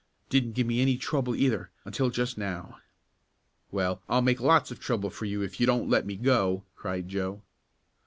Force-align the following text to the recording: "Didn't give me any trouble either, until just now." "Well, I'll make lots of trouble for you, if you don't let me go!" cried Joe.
"Didn't 0.29 0.53
give 0.53 0.65
me 0.65 0.81
any 0.81 0.97
trouble 0.97 1.35
either, 1.35 1.69
until 1.85 2.09
just 2.09 2.35
now." 2.35 2.79
"Well, 3.69 4.01
I'll 4.09 4.23
make 4.23 4.41
lots 4.41 4.71
of 4.71 4.79
trouble 4.79 5.11
for 5.11 5.25
you, 5.25 5.43
if 5.43 5.59
you 5.59 5.67
don't 5.67 5.91
let 5.91 6.07
me 6.07 6.15
go!" 6.15 6.63
cried 6.75 7.07
Joe. 7.07 7.43